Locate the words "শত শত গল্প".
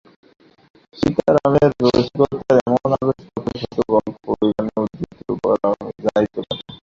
3.23-4.13